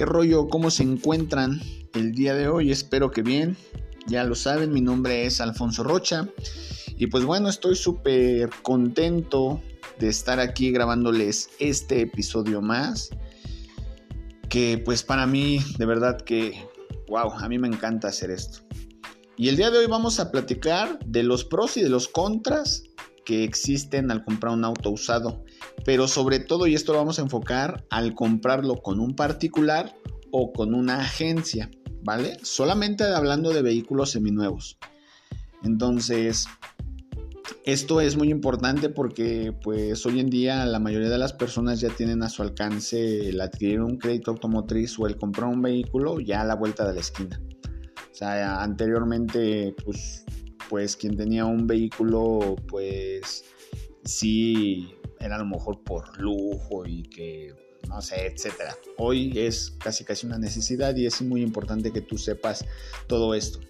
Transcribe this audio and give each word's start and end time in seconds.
¿Qué 0.00 0.06
rollo? 0.06 0.48
¿Cómo 0.48 0.70
se 0.70 0.82
encuentran 0.82 1.60
el 1.92 2.12
día 2.12 2.32
de 2.32 2.48
hoy? 2.48 2.72
Espero 2.72 3.10
que 3.10 3.20
bien. 3.20 3.54
Ya 4.06 4.24
lo 4.24 4.34
saben, 4.34 4.72
mi 4.72 4.80
nombre 4.80 5.26
es 5.26 5.42
Alfonso 5.42 5.82
Rocha. 5.82 6.26
Y 6.96 7.08
pues 7.08 7.26
bueno, 7.26 7.50
estoy 7.50 7.76
súper 7.76 8.48
contento 8.62 9.60
de 9.98 10.08
estar 10.08 10.40
aquí 10.40 10.70
grabándoles 10.70 11.50
este 11.58 12.00
episodio 12.00 12.62
más. 12.62 13.10
Que 14.48 14.78
pues 14.82 15.02
para 15.02 15.26
mí, 15.26 15.60
de 15.76 15.84
verdad 15.84 16.18
que, 16.22 16.66
wow, 17.08 17.32
a 17.32 17.46
mí 17.50 17.58
me 17.58 17.68
encanta 17.68 18.08
hacer 18.08 18.30
esto. 18.30 18.60
Y 19.36 19.50
el 19.50 19.58
día 19.58 19.70
de 19.70 19.76
hoy 19.76 19.86
vamos 19.86 20.18
a 20.18 20.30
platicar 20.30 20.98
de 21.04 21.24
los 21.24 21.44
pros 21.44 21.76
y 21.76 21.82
de 21.82 21.90
los 21.90 22.08
contras 22.08 22.84
que 23.26 23.44
existen 23.44 24.10
al 24.10 24.24
comprar 24.24 24.54
un 24.54 24.64
auto 24.64 24.90
usado. 24.90 25.44
Pero 25.84 26.08
sobre 26.08 26.40
todo, 26.40 26.66
y 26.66 26.74
esto 26.74 26.92
lo 26.92 26.98
vamos 26.98 27.18
a 27.18 27.22
enfocar, 27.22 27.84
al 27.90 28.14
comprarlo 28.14 28.82
con 28.82 28.98
un 28.98 29.14
particular 29.14 29.94
o 30.30 30.52
con 30.52 30.74
una 30.74 31.00
agencia, 31.00 31.70
¿vale? 32.02 32.36
Solamente 32.42 33.04
hablando 33.04 33.52
de 33.52 33.62
vehículos 33.62 34.10
seminuevos. 34.10 34.78
Entonces, 35.62 36.46
esto 37.64 38.00
es 38.00 38.16
muy 38.16 38.30
importante 38.30 38.88
porque 38.88 39.52
pues 39.62 40.04
hoy 40.06 40.20
en 40.20 40.30
día 40.30 40.64
la 40.64 40.78
mayoría 40.78 41.10
de 41.10 41.18
las 41.18 41.32
personas 41.32 41.80
ya 41.80 41.90
tienen 41.90 42.22
a 42.22 42.28
su 42.28 42.42
alcance 42.42 43.28
el 43.28 43.40
adquirir 43.40 43.82
un 43.82 43.98
crédito 43.98 44.30
automotriz 44.30 44.98
o 44.98 45.06
el 45.06 45.16
comprar 45.16 45.50
un 45.50 45.60
vehículo 45.60 46.20
ya 46.20 46.40
a 46.40 46.44
la 46.44 46.54
vuelta 46.54 46.86
de 46.86 46.94
la 46.94 47.00
esquina. 47.00 47.40
O 48.10 48.14
sea, 48.14 48.62
anteriormente 48.62 49.74
pues, 49.84 50.24
pues 50.68 50.96
quien 50.96 51.16
tenía 51.16 51.44
un 51.44 51.66
vehículo 51.66 52.56
pues 52.66 53.44
sí 54.04 54.94
era 55.18 55.36
a 55.36 55.38
lo 55.38 55.46
mejor 55.46 55.82
por 55.84 56.18
lujo 56.18 56.86
y 56.86 57.02
que 57.02 57.54
no 57.88 58.02
sé, 58.02 58.26
etcétera. 58.26 58.76
Hoy 58.96 59.32
es 59.38 59.72
casi 59.78 60.04
casi 60.04 60.26
una 60.26 60.38
necesidad 60.38 60.94
y 60.96 61.06
es 61.06 61.20
muy 61.22 61.42
importante 61.42 61.92
que 61.92 62.00
tú 62.00 62.18
sepas 62.18 62.64
todo 63.06 63.34
esto. 63.34 63.60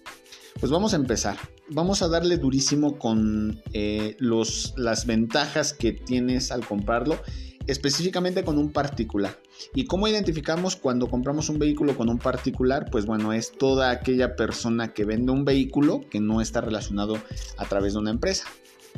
Pues 0.59 0.71
vamos 0.71 0.93
a 0.93 0.97
empezar. 0.97 1.37
Vamos 1.69 2.01
a 2.01 2.07
darle 2.07 2.37
durísimo 2.37 2.97
con 2.99 3.61
eh, 3.73 4.15
los, 4.19 4.73
las 4.77 5.05
ventajas 5.05 5.73
que 5.73 5.93
tienes 5.93 6.51
al 6.51 6.67
comprarlo, 6.67 7.21
específicamente 7.67 8.43
con 8.43 8.57
un 8.57 8.71
particular. 8.71 9.39
¿Y 9.73 9.85
cómo 9.85 10.07
identificamos 10.07 10.75
cuando 10.75 11.09
compramos 11.09 11.49
un 11.49 11.59
vehículo 11.59 11.95
con 11.95 12.09
un 12.09 12.19
particular? 12.19 12.89
Pues 12.91 13.05
bueno, 13.05 13.31
es 13.31 13.53
toda 13.53 13.91
aquella 13.91 14.35
persona 14.35 14.93
que 14.93 15.05
vende 15.05 15.31
un 15.31 15.45
vehículo 15.45 16.01
que 16.09 16.19
no 16.19 16.41
está 16.41 16.61
relacionado 16.61 17.17
a 17.57 17.65
través 17.65 17.93
de 17.93 17.99
una 17.99 18.11
empresa. 18.11 18.45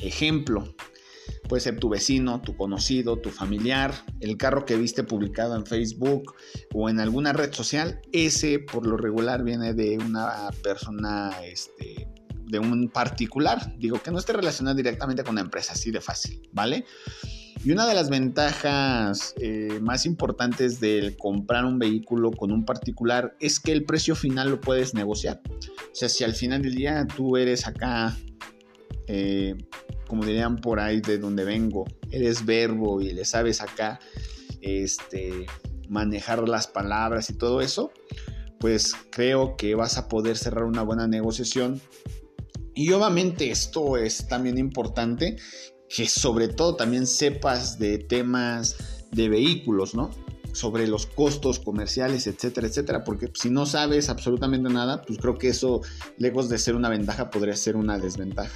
Ejemplo, 0.02 0.74
Puede 1.48 1.62
ser 1.62 1.80
tu 1.80 1.90
vecino, 1.90 2.42
tu 2.42 2.56
conocido, 2.56 3.18
tu 3.18 3.30
familiar, 3.30 3.94
el 4.22 4.38
carro 4.38 4.66
que 4.66 4.76
viste 4.76 5.04
publicado 5.04 5.56
en 5.56 5.66
Facebook 5.66 6.36
o 6.74 6.90
en 6.90 7.00
alguna 7.00 7.34
red 7.34 7.54
social. 7.54 8.02
Ese 8.12 8.60
por 8.60 8.88
lo 8.88 8.98
regular 8.98 9.44
viene 9.44 9.74
de 9.74 9.98
una 9.98 10.50
persona, 10.64 11.32
este, 11.44 12.08
de 12.46 12.60
un 12.60 12.90
particular. 12.90 13.76
Digo 13.78 14.02
que 14.02 14.12
no 14.12 14.20
esté 14.20 14.34
relacionado 14.34 14.76
directamente 14.76 15.24
con 15.24 15.36
la 15.36 15.42
empresa, 15.42 15.74
así 15.74 15.92
de 15.92 16.02
fácil, 16.02 16.50
¿vale? 16.54 16.86
Y 17.66 17.72
una 17.72 17.88
de 17.88 17.94
las 17.94 18.10
ventajas 18.10 19.34
eh, 19.40 19.80
más 19.82 20.06
importantes 20.06 20.82
del 20.82 21.16
comprar 21.16 21.64
un 21.64 21.80
vehículo 21.80 22.32
con 22.32 22.52
un 22.52 22.66
particular 22.66 23.38
es 23.40 23.60
que 23.60 23.72
el 23.72 23.86
precio 23.86 24.16
final 24.16 24.50
lo 24.50 24.60
puedes 24.60 24.94
negociar. 24.94 25.42
O 25.48 25.96
sea, 25.96 26.10
si 26.10 26.26
al 26.26 26.34
final 26.34 26.62
del 26.62 26.76
día 26.76 27.08
tú 27.16 27.38
eres 27.38 27.66
acá 27.66 28.18
eh, 29.08 29.56
como 30.08 30.26
dirían 30.26 30.58
por 30.58 30.80
ahí 30.80 31.02
de 31.02 31.18
donde 31.18 31.44
vengo, 31.44 31.86
eres 32.12 32.46
verbo 32.46 33.02
y 33.02 33.14
le 33.14 33.26
sabes 33.26 33.62
acá 33.62 34.00
este, 34.62 35.46
manejar 35.90 36.48
las 36.48 36.68
palabras 36.68 37.30
y 37.30 37.34
todo 37.34 37.62
eso, 37.62 37.92
pues 38.59 38.94
creo 39.12 39.58
que 39.58 39.76
vas 39.76 39.98
a 39.98 40.08
poder 40.08 40.38
cerrar 40.38 40.64
una 40.64 40.84
buena 40.84 41.08
negociación. 41.08 41.81
Y 42.75 42.91
obviamente 42.91 43.52
esto 43.52 43.97
es 43.97 44.28
también 44.28 44.58
importante, 44.58 45.38
que 45.90 46.08
sobre 46.08 46.47
todo 46.47 46.75
también 46.75 47.06
sepas 47.06 47.78
de 47.78 48.00
temas 48.00 49.06
de 49.12 49.30
vehículos, 49.30 49.94
¿no? 49.94 50.09
sobre 50.53 50.88
los 50.88 51.08
costos 51.08 51.59
comerciales, 51.59 52.28
etcétera, 52.28 52.68
etcétera, 52.68 53.03
porque 53.03 53.30
si 53.34 53.50
no 53.50 53.66
sabes 53.66 54.09
absolutamente 54.09 54.70
nada, 54.70 55.02
pues 55.02 55.20
creo 55.20 55.38
que 55.38 55.50
eso, 55.50 55.81
lejos 56.18 56.47
de 56.47 56.59
ser 56.59 56.75
una 56.75 56.90
ventaja, 56.90 57.30
podría 57.30 57.56
ser 57.56 57.75
una 57.75 57.97
desventaja. 57.97 58.56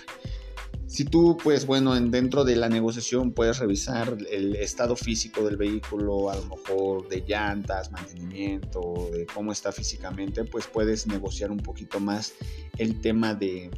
Si 0.87 1.03
tú, 1.03 1.37
pues 1.43 1.65
bueno, 1.65 1.99
dentro 1.99 2.45
de 2.45 2.55
la 2.55 2.69
negociación 2.69 3.33
puedes 3.33 3.59
revisar 3.59 4.17
el 4.31 4.55
estado 4.55 4.95
físico 4.95 5.43
del 5.43 5.57
vehículo, 5.57 6.29
a 6.29 6.35
lo 6.37 6.45
mejor 6.45 7.09
de 7.09 7.25
llantas, 7.27 7.91
mantenimiento, 7.91 9.09
de 9.11 9.25
cómo 9.25 9.51
está 9.51 9.73
físicamente, 9.73 10.45
pues 10.45 10.65
puedes 10.65 11.05
negociar 11.05 11.51
un 11.51 11.57
poquito 11.57 11.99
más 11.99 12.33
el 12.77 13.01
tema 13.01 13.35
de, 13.35 13.69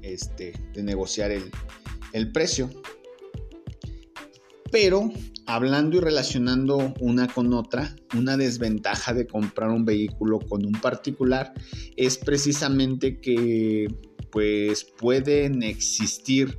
este, 0.00 0.52
de 0.72 0.82
negociar 0.84 1.32
el, 1.32 1.50
el 2.12 2.30
precio. 2.30 2.70
Pero 4.70 5.10
hablando 5.46 5.96
y 5.96 6.00
relacionando 6.00 6.94
una 7.00 7.26
con 7.26 7.52
otra, 7.52 7.96
una 8.16 8.36
desventaja 8.36 9.12
de 9.12 9.26
comprar 9.26 9.70
un 9.70 9.84
vehículo 9.84 10.38
con 10.38 10.64
un 10.64 10.72
particular 10.80 11.52
es 11.96 12.16
precisamente 12.16 13.20
que 13.20 13.88
pues 14.34 14.82
pueden 14.82 15.62
existir 15.62 16.58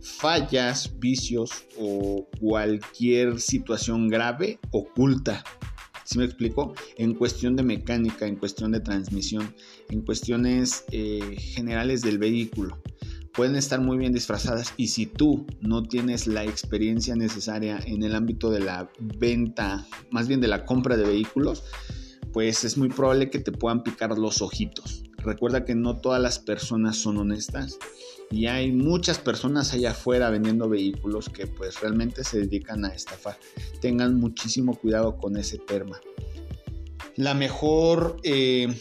fallas, 0.00 0.98
vicios 0.98 1.52
o 1.78 2.26
cualquier 2.40 3.40
situación 3.40 4.08
grave 4.08 4.58
oculta. 4.72 5.44
¿Sí 6.04 6.18
me 6.18 6.24
explico? 6.24 6.74
En 6.96 7.14
cuestión 7.14 7.54
de 7.54 7.62
mecánica, 7.62 8.26
en 8.26 8.34
cuestión 8.34 8.72
de 8.72 8.80
transmisión, 8.80 9.54
en 9.88 10.02
cuestiones 10.02 10.84
eh, 10.90 11.36
generales 11.38 12.02
del 12.02 12.18
vehículo. 12.18 12.82
Pueden 13.32 13.54
estar 13.54 13.80
muy 13.80 13.98
bien 13.98 14.12
disfrazadas 14.12 14.74
y 14.76 14.88
si 14.88 15.06
tú 15.06 15.46
no 15.60 15.84
tienes 15.84 16.26
la 16.26 16.42
experiencia 16.42 17.14
necesaria 17.14 17.78
en 17.86 18.02
el 18.02 18.16
ámbito 18.16 18.50
de 18.50 18.60
la 18.60 18.90
venta, 18.98 19.86
más 20.10 20.26
bien 20.26 20.40
de 20.40 20.48
la 20.48 20.64
compra 20.64 20.96
de 20.96 21.04
vehículos, 21.04 21.62
pues 22.32 22.64
es 22.64 22.76
muy 22.76 22.88
probable 22.88 23.30
que 23.30 23.38
te 23.38 23.52
puedan 23.52 23.84
picar 23.84 24.18
los 24.18 24.42
ojitos. 24.42 25.04
Recuerda 25.24 25.64
que 25.64 25.74
no 25.74 25.98
todas 25.98 26.20
las 26.20 26.38
personas 26.38 26.96
son 26.96 27.18
honestas 27.18 27.78
y 28.30 28.46
hay 28.46 28.72
muchas 28.72 29.18
personas 29.18 29.72
allá 29.72 29.90
afuera 29.90 30.30
vendiendo 30.30 30.68
vehículos 30.68 31.28
que 31.28 31.46
pues 31.46 31.80
realmente 31.80 32.24
se 32.24 32.40
dedican 32.40 32.84
a 32.84 32.88
estafar. 32.88 33.38
Tengan 33.80 34.16
muchísimo 34.18 34.74
cuidado 34.74 35.18
con 35.18 35.36
ese 35.36 35.58
tema. 35.58 36.00
La 37.16 37.34
mejor 37.34 38.16
eh, 38.24 38.74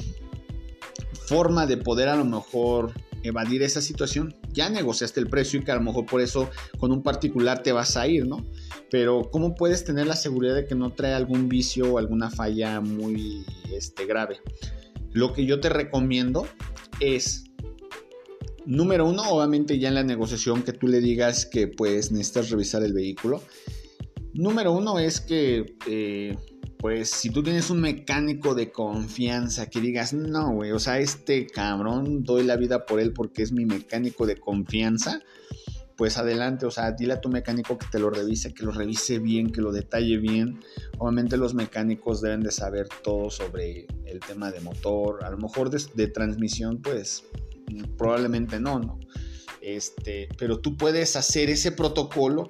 forma 1.25 1.68
de 1.68 1.78
poder 1.78 2.07
a 2.07 2.16
lo 2.16 2.25
mejor 2.25 2.94
evadir 3.23 3.62
esa 3.62 3.81
situación, 3.81 4.35
ya 4.52 4.69
negociaste 4.69 5.19
el 5.19 5.28
precio 5.28 5.59
y 5.59 5.63
que 5.63 5.72
a 5.72 5.75
lo 5.75 5.81
mejor 5.81 6.06
por 6.06 6.22
eso 6.22 6.50
con 6.79 6.91
un 6.91 7.03
particular 7.03 7.62
te 7.62 7.72
vas 7.72 7.97
a 7.97 8.08
ir, 8.08 8.25
¿no? 8.25 8.46
Pero 8.90 9.29
¿cómo 9.31 9.56
puedes 9.56 9.84
tener 9.84 10.08
la 10.08 10.16
seguridad 10.16 10.56
de 10.56 10.66
que 10.66 10.75
no 10.75 10.94
trae 10.94 11.13
algún 11.13 11.47
vicio 11.47 11.94
o 11.94 11.97
alguna 11.97 12.29
falla 12.29 12.81
muy 12.81 13.46
este, 13.72 14.06
grave? 14.06 14.40
Lo 15.14 15.34
que 15.34 15.46
yo 15.46 15.60
te 15.60 15.70
recomiendo 15.70 16.48
es, 17.00 17.46
número 18.66 19.08
uno, 19.08 19.24
obviamente 19.30 19.80
ya 19.80 19.90
en 19.90 19.96
la 19.96 20.04
negociación 20.04 20.64
que 20.64 20.74
tú 20.74 20.88
le 20.88 21.02
digas 21.02 21.46
que 21.46 21.68
pues 21.68 22.12
necesitas 22.12 22.50
revisar 22.50 22.84
el 22.84 22.94
vehículo. 22.94 23.42
Número 24.34 24.72
uno 24.72 25.00
es 25.00 25.20
que, 25.20 25.76
eh, 25.88 26.38
pues 26.78 27.10
si 27.10 27.30
tú 27.30 27.44
tienes 27.44 27.70
un 27.70 27.82
mecánico 27.82 28.56
de 28.56 28.72
confianza 28.72 29.70
que 29.70 29.82
digas, 29.82 30.14
no, 30.14 30.54
güey, 30.54 30.72
o 30.72 30.80
sea, 30.80 31.00
este 31.00 31.46
cabrón 31.48 32.24
doy 32.24 32.44
la 32.44 32.56
vida 32.56 32.86
por 32.86 33.00
él 33.00 33.14
porque 33.14 33.44
es 33.44 33.52
mi 33.52 33.66
mecánico 33.66 34.26
de 34.26 34.38
confianza 34.38 35.22
pues 36.02 36.18
adelante, 36.18 36.66
o 36.66 36.72
sea, 36.72 36.94
dile 36.94 37.14
a 37.14 37.22
tu 37.22 37.30
mecánico 37.30 37.78
que 37.78 37.86
te 37.92 38.00
lo 38.00 38.10
revise, 38.10 38.56
que 38.56 38.64
lo 38.64 38.72
revise 38.72 39.20
bien, 39.20 39.52
que 39.52 39.62
lo 39.62 39.72
detalle 39.72 40.18
bien. 40.18 40.59
Obviamente 40.98 41.38
los 41.38 41.53
mecánicos 41.53 42.22
deben 42.22 42.42
de 42.42 42.50
saber 42.50 42.88
todo 43.03 43.30
sobre 43.30 43.86
el 44.06 44.20
tema 44.20 44.50
de 44.52 44.62
motor, 44.62 45.24
a 45.24 45.30
lo 45.30 45.38
mejor 45.38 45.70
de, 45.70 46.08
transmisión, 46.08 46.82
pues 46.82 47.26
probablemente 48.00 48.59
no, 48.59 48.80
¿no? 48.80 49.00
Este, 49.62 50.28
pero 50.40 50.59
tú 50.59 50.76
puedes 50.76 51.16
hacer 51.16 51.52
ese 51.52 51.72
protocolo 51.72 52.50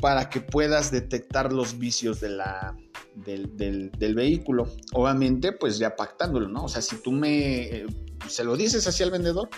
para 0.00 0.28
que 0.28 0.40
puedas 0.40 0.90
detectar 0.90 1.52
los 1.52 1.78
vicios 1.78 2.20
de 2.20 2.30
la, 2.30 2.76
del, 3.14 4.14
vehículo. 4.16 4.66
Obviamente, 4.94 5.52
pues 5.52 5.78
ya 5.78 5.94
pactándolo, 5.94 6.48
¿no? 6.48 6.64
O 6.64 6.68
sea, 6.68 6.82
si 6.82 6.96
tú 6.96 7.12
me 7.12 7.66
eh, 7.68 7.86
se 8.26 8.42
lo 8.42 8.56
dices 8.56 8.84
así 8.88 9.04
al 9.04 9.12
vendedor, 9.12 9.48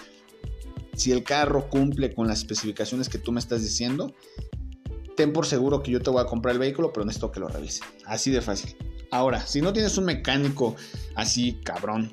si 0.95 1.13
el 1.13 1.25
carro 1.25 1.69
cumple 1.69 2.15
con 2.15 2.27
las 2.29 2.39
especificaciones 2.39 3.09
que 3.09 3.19
tú 3.19 3.33
me 3.33 3.41
estás 3.41 3.63
diciendo, 3.63 4.15
ten 5.17 5.33
por 5.33 5.47
seguro 5.47 5.83
que 5.83 5.91
yo 5.91 6.01
te 6.01 6.11
voy 6.11 6.23
a 6.23 6.27
comprar 6.27 6.55
el 6.55 6.59
vehículo, 6.59 6.93
pero 6.93 7.05
necesito 7.05 7.31
que 7.33 7.41
lo 7.41 7.49
revise. 7.49 7.83
Así 8.07 8.31
de 8.31 8.41
fácil. 8.41 8.77
Ahora, 9.11 9.47
si 9.47 9.61
no 9.61 9.73
tienes 9.73 9.97
un 9.99 10.05
mecánico 10.05 10.75
así 11.15 11.61
cabrón 11.65 12.13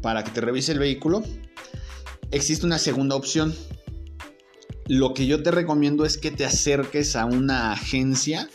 para 0.00 0.24
que 0.24 0.30
te 0.30 0.40
revise 0.40 0.72
el 0.72 0.78
vehículo, 0.78 1.22
existe 2.30 2.66
una 2.66 2.78
segunda 2.78 3.16
opción. 3.16 3.54
Lo 4.86 5.14
que 5.14 5.26
yo 5.26 5.42
te 5.42 5.50
recomiendo 5.50 6.04
es 6.04 6.18
que 6.18 6.30
te 6.30 6.44
acerques 6.44 7.14
a 7.16 7.24
una 7.24 7.72
agencia 7.72 8.48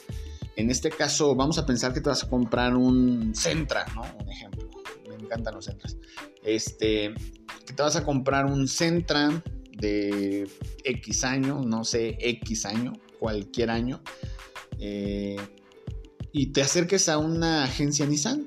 En 0.57 0.71
este 0.71 0.89
caso, 0.89 1.35
vamos 1.35 1.57
a 1.57 1.65
pensar 1.65 1.93
que 1.93 1.99
te 1.99 2.09
vas 2.09 2.23
a 2.23 2.29
comprar 2.29 2.75
un 2.75 3.35
Centra, 3.35 3.85
¿no? 3.93 4.03
Un 4.23 4.31
ejemplo. 4.31 4.69
Me 5.09 5.15
encantan 5.15 5.55
los 5.55 5.65
Centras. 5.65 5.97
Este, 6.43 7.13
que 7.65 7.73
te 7.73 7.83
vas 7.83 7.95
a 7.95 8.03
comprar 8.03 8.45
un 8.45 8.67
Centra 8.67 9.43
de 9.71 10.47
X 10.83 11.23
año, 11.23 11.61
no 11.61 11.83
sé, 11.83 12.17
X 12.19 12.65
año, 12.65 12.93
cualquier 13.19 13.69
año, 13.69 14.01
eh, 14.79 15.37
y 16.31 16.47
te 16.47 16.61
acerques 16.61 17.09
a 17.09 17.17
una 17.17 17.63
agencia 17.63 18.05
Nissan 18.05 18.45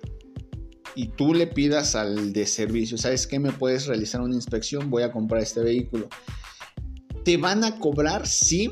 y 0.95 1.09
tú 1.09 1.33
le 1.35 1.47
pidas 1.47 1.95
al 1.95 2.33
de 2.33 2.47
servicio, 2.47 2.99
¿sabes 2.99 3.27
qué? 3.27 3.39
Me 3.39 3.53
puedes 3.53 3.87
realizar 3.87 4.21
una 4.21 4.35
inspección, 4.35 4.91
voy 4.91 5.03
a 5.03 5.13
comprar 5.13 5.43
este 5.43 5.61
vehículo. 5.61 6.09
Te 7.25 7.37
van 7.37 7.65
a 7.65 7.79
cobrar, 7.79 8.27
sí, 8.27 8.71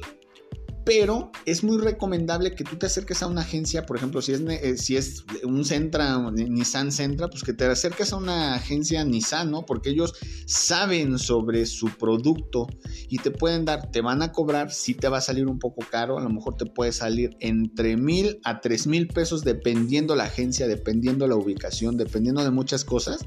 pero 0.87 1.33
es 1.47 1.65
muy 1.65 1.79
recomendable 1.79 2.55
que 2.55 2.63
tú 2.63 2.77
te 2.77 2.87
acerques 2.87 3.21
a 3.21 3.27
una 3.27 3.41
agencia, 3.41 3.85
por 3.85 3.97
ejemplo, 3.97 4.23
si 4.23 4.35
es, 4.35 4.41
eh, 4.41 4.77
si 4.77 4.97
es 4.97 5.25
un 5.43 5.65
Centra, 5.65 6.17
Nissan 6.31 6.93
Centra, 6.93 7.27
pues 7.27 7.43
que 7.43 7.53
te 7.53 7.65
acerques 7.65 8.13
a 8.13 8.17
una 8.17 8.55
agencia 8.55 9.05
Nissan, 9.05 9.51
¿no? 9.51 9.67
Porque 9.67 9.91
ellos 9.91 10.15
saben 10.47 11.19
sobre 11.19 11.67
su 11.67 11.89
producto 11.89 12.69
y 13.09 13.19
te 13.19 13.33
pueden 13.33 13.65
dar, 13.65 13.91
te 13.91 14.01
van 14.01 14.23
a 14.23 14.31
cobrar, 14.31 14.71
si 14.71 14.95
te 14.95 15.09
va 15.09 15.19
a 15.19 15.23
salir 15.23 15.49
un 15.49 15.59
poco 15.59 15.85
caro, 15.91 16.19
a 16.19 16.23
lo 16.23 16.31
mejor 16.31 16.57
te 16.57 16.67
puede 16.67 16.93
salir 16.93 17.37
entre 17.41 17.97
mil 17.97 18.39
a 18.45 18.61
tres 18.61 18.87
mil 18.87 19.09
pesos 19.09 19.43
dependiendo 19.43 20.15
la 20.15 20.25
agencia, 20.25 20.69
dependiendo 20.69 21.27
la 21.27 21.35
ubicación, 21.35 21.97
dependiendo 21.97 22.45
de 22.45 22.53
muchas 22.53 22.85
cosas 22.85 23.27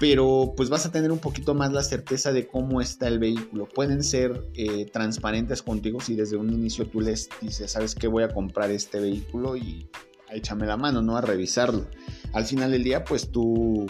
pero 0.00 0.54
pues 0.56 0.70
vas 0.70 0.86
a 0.86 0.90
tener 0.90 1.12
un 1.12 1.18
poquito 1.18 1.54
más 1.54 1.72
la 1.72 1.82
certeza 1.82 2.32
de 2.32 2.48
cómo 2.48 2.80
está 2.80 3.06
el 3.06 3.18
vehículo. 3.18 3.68
Pueden 3.68 4.02
ser 4.02 4.46
eh, 4.54 4.86
transparentes 4.86 5.62
contigo 5.62 6.00
si 6.00 6.16
desde 6.16 6.38
un 6.38 6.50
inicio 6.50 6.88
tú 6.88 7.02
les 7.02 7.28
dices, 7.42 7.72
sabes 7.72 7.94
que 7.94 8.08
voy 8.08 8.22
a 8.22 8.28
comprar 8.28 8.70
este 8.70 8.98
vehículo 8.98 9.58
y 9.58 9.90
échame 10.30 10.64
la 10.64 10.78
mano, 10.78 11.02
¿no? 11.02 11.18
A 11.18 11.20
revisarlo. 11.20 11.86
Al 12.32 12.46
final 12.46 12.70
del 12.70 12.82
día, 12.82 13.04
pues 13.04 13.30
tú 13.30 13.86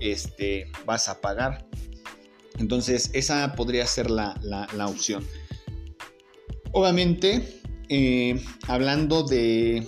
este, 0.00 0.72
vas 0.86 1.08
a 1.08 1.20
pagar. 1.20 1.68
Entonces, 2.58 3.10
esa 3.12 3.52
podría 3.54 3.86
ser 3.86 4.10
la, 4.10 4.34
opción. 4.88 5.24
Obviamente, 6.72 7.60
eh, 7.88 8.42
hablando 8.66 9.22
de 9.22 9.86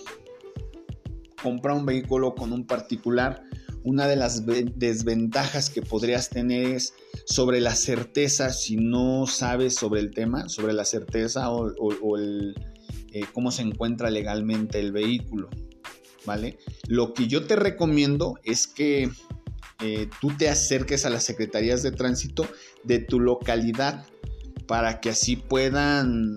comprar 1.43 1.77
un 1.77 1.87
vehículo 1.87 2.37
con 2.37 2.53
un 2.53 2.69
particular, 2.69 3.46
una 3.87 4.09
de 4.09 4.17
las 4.17 4.44
desventajas 4.44 5.71
que 5.71 5.81
podrías 5.81 6.29
tener 6.29 6.75
es 6.75 6.94
sobre 7.25 7.61
la 7.61 7.77
certeza, 7.77 8.53
si 8.53 8.75
no 8.77 9.29
sabes 9.29 9.77
sobre 9.77 10.00
el 10.00 10.11
tema, 10.11 10.49
sobre 10.49 10.73
la 10.73 10.85
certeza 10.85 11.53
o, 11.53 12.19
eh, 12.19 12.53
cómo 13.33 13.53
se 13.53 13.62
encuentra 13.62 14.11
legalmente 14.11 14.81
el 14.81 14.91
vehículo. 14.91 15.49
¿Vale? 16.25 16.59
Lo 16.88 17.15
que 17.15 17.29
yo 17.29 17.47
te 17.47 17.55
recomiendo 17.55 18.35
es 18.43 18.67
que 18.67 19.09
eh, 19.81 20.09
tú 20.21 20.37
te 20.37 20.49
acerques 20.49 21.06
a 21.06 21.11
las 21.11 21.23
secretarías 21.23 21.85
de 21.85 21.93
tránsito 21.93 22.44
de 22.83 22.99
tu 22.99 23.21
localidad 23.21 24.05
para 24.67 25.00
que 25.00 25.11
así 25.11 25.37
puedan 25.37 26.35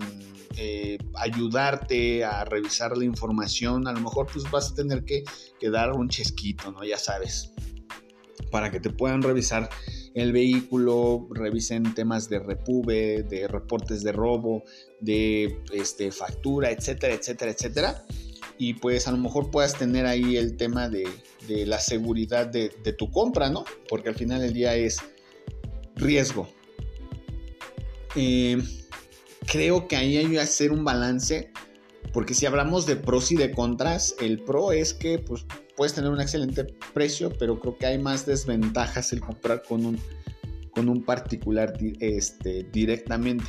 eh, 0.56 0.98
ayudarte 1.14 2.24
a 2.24 2.44
revisar 2.44 2.96
la 2.96 3.04
información, 3.04 3.86
a 3.86 3.92
lo 3.92 4.00
mejor 4.00 4.26
pues 4.32 4.50
vas 4.50 4.72
a 4.72 4.74
tener 4.74 5.04
que, 5.04 5.22
dar 5.70 5.92
un 5.92 6.08
chesquito, 6.08 6.72
¿no? 6.72 6.82
Ya 6.84 6.98
sabes, 6.98 7.52
para 8.50 8.70
que 8.70 8.80
te 8.80 8.90
puedan 8.90 9.22
revisar 9.22 9.68
el 10.14 10.32
vehículo, 10.32 11.28
revisen 11.30 11.94
temas 11.94 12.28
de 12.28 12.40
repube, 12.40 13.22
de 13.22 13.46
reportes 13.46 14.02
de 14.02 14.10
robo, 14.10 14.64
de 15.00 15.62
este, 15.72 16.10
factura, 16.10 16.72
etcétera, 16.72 17.14
etcétera, 17.14 17.52
etcétera. 17.52 18.04
Y 18.58 18.74
pues 18.74 19.06
a 19.06 19.12
lo 19.12 19.18
mejor 19.18 19.52
puedas 19.52 19.74
tener 19.78 20.04
ahí 20.04 20.36
el 20.36 20.56
tema 20.56 20.88
de, 20.88 21.06
la 21.64 21.78
seguridad 21.78 22.48
de, 22.48 22.70
tu 22.98 23.10
compra, 23.10 23.50
¿no? 23.50 23.64
Porque 23.88 24.08
al 24.08 24.16
final 24.16 24.40
del 24.40 24.52
día 24.52 24.74
es 24.74 24.98
riesgo. 25.94 26.48
Eh, 28.16 28.58
creo 29.46 29.88
que 29.88 29.96
ahí 29.96 30.16
hay 30.16 30.28
que 30.28 30.40
hacer 30.40 30.72
un 30.72 30.84
balance, 30.84 31.52
porque 32.12 32.34
si 32.34 32.46
hablamos 32.46 32.86
de 32.86 32.96
pros 32.96 33.30
y 33.32 33.36
de 33.36 33.52
contras, 33.52 34.14
el 34.20 34.42
pro 34.42 34.72
es 34.72 34.94
que 34.94 35.18
pues, 35.18 35.46
puedes 35.76 35.94
tener 35.94 36.10
un 36.10 36.20
excelente 36.20 36.64
precio, 36.92 37.32
pero 37.38 37.60
creo 37.60 37.76
que 37.76 37.86
hay 37.86 37.98
más 37.98 38.26
desventajas 38.26 39.12
el 39.12 39.20
comprar 39.20 39.62
con 39.62 39.86
un, 39.86 39.98
con 40.72 40.88
un 40.88 41.04
particular 41.04 41.74
este, 42.00 42.64
directamente. 42.72 43.46